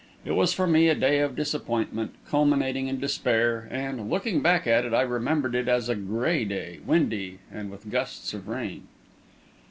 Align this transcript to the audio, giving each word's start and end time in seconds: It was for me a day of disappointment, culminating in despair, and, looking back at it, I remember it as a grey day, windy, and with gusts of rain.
It 0.25 0.31
was 0.31 0.51
for 0.51 0.65
me 0.65 0.89
a 0.89 0.95
day 0.95 1.19
of 1.19 1.35
disappointment, 1.35 2.15
culminating 2.27 2.87
in 2.87 2.99
despair, 2.99 3.67
and, 3.69 4.09
looking 4.09 4.41
back 4.41 4.65
at 4.65 4.83
it, 4.83 4.95
I 4.95 5.01
remember 5.03 5.55
it 5.55 5.67
as 5.67 5.89
a 5.89 5.95
grey 5.95 6.43
day, 6.43 6.79
windy, 6.87 7.37
and 7.53 7.69
with 7.69 7.91
gusts 7.91 8.33
of 8.33 8.47
rain. 8.47 8.87